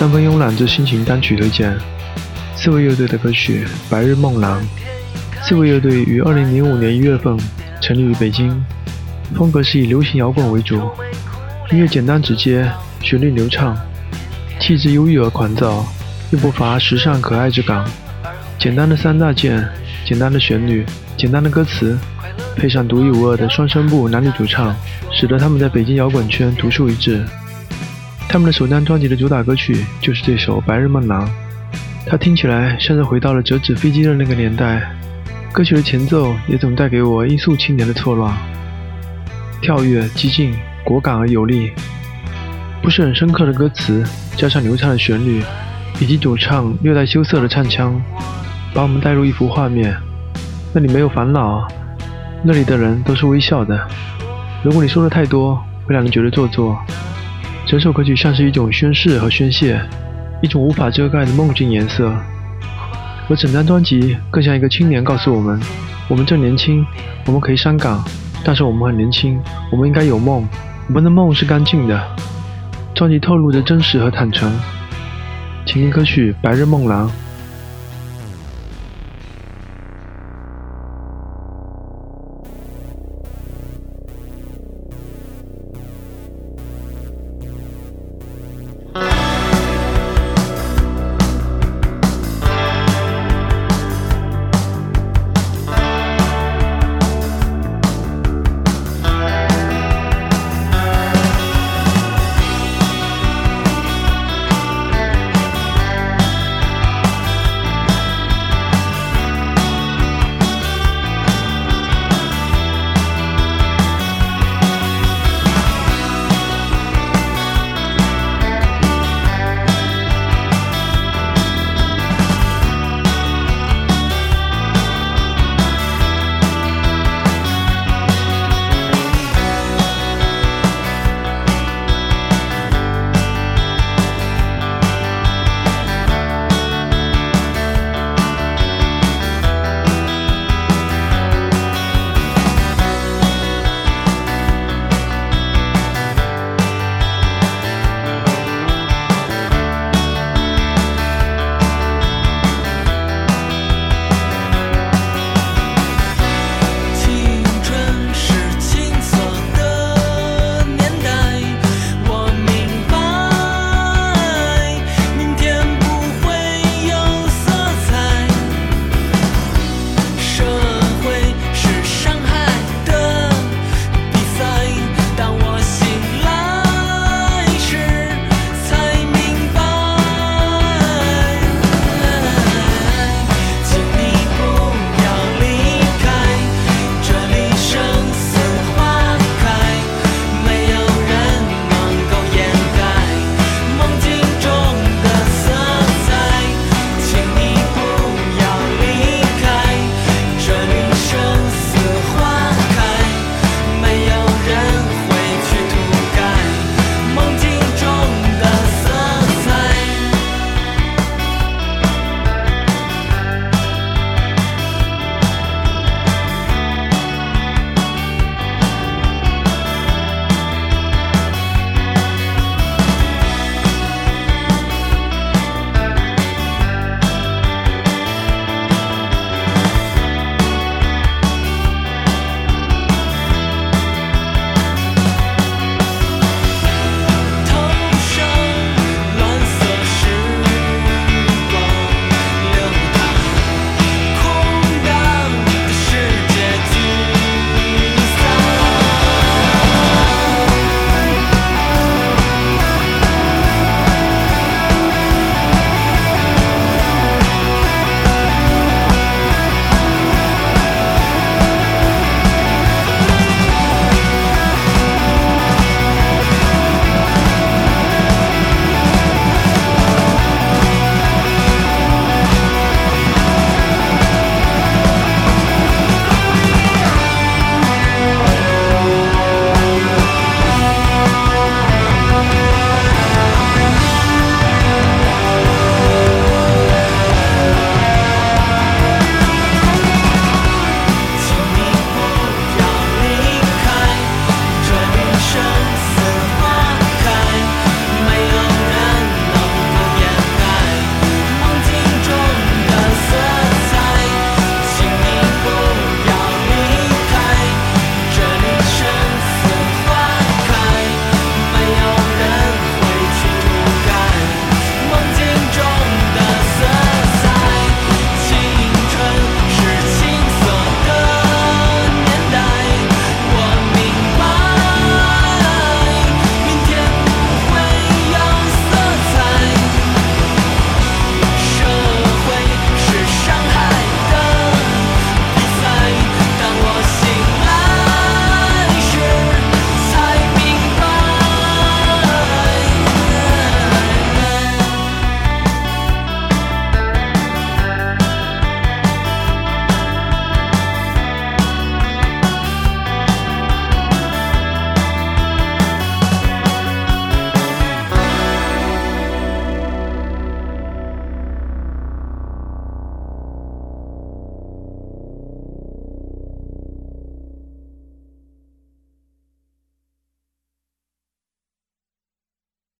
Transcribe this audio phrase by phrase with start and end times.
[0.00, 1.76] 三分慵懒之心情单曲推荐：
[2.56, 4.58] 刺猬乐队的歌曲《白日梦郎》。
[5.44, 7.36] 刺猬乐队于2005年1月份
[7.82, 8.64] 成立于北京，
[9.36, 10.76] 风格是以流行摇滚为主，
[11.70, 12.66] 音乐简单直接，
[13.02, 13.76] 旋律流畅，
[14.58, 15.84] 气质忧郁而狂躁，
[16.30, 17.84] 又不乏时尚可爱之感。
[18.58, 19.68] 简单的三大件，
[20.06, 20.82] 简单的旋律，
[21.18, 21.98] 简单的歌词，
[22.56, 24.74] 配上独一无二的双声部男女主唱，
[25.12, 27.22] 使得他们在北京摇滚圈独树一帜。
[28.32, 31.26] 他们的首张专辑的主打歌曲就是这首《白日梦郎》，
[32.06, 34.88] 它听起来像是回到了折纸飞机的那个年代。
[35.52, 38.32] 歌曲的前奏也总带给我音速青年的错乱，
[39.60, 41.72] 跳跃、激进、果敢而有力，
[42.80, 44.04] 不是很深刻的歌词，
[44.36, 45.42] 加上流畅的旋律，
[45.98, 48.00] 以及主唱略带羞涩的唱腔，
[48.72, 49.92] 把我们带入一幅画面。
[50.72, 51.66] 那里没有烦恼，
[52.44, 53.88] 那里的人都是微笑的。
[54.62, 56.78] 如果你说的太多，会让人觉得做作。
[57.70, 59.80] 整首歌曲像是一种宣誓和宣泄，
[60.42, 62.12] 一种无法遮盖的梦境颜色。
[63.28, 65.60] 而整张专辑更像一个青年告诉我们：
[66.08, 66.84] 我们正年轻，
[67.26, 67.96] 我们可以伤感，
[68.42, 69.40] 但是我们很年轻，
[69.70, 70.44] 我们应该有梦，
[70.88, 72.16] 我们的梦是干净的。
[72.92, 74.52] 专辑透露着真实和坦诚。
[75.64, 77.06] 请听歌曲《白日梦郎》。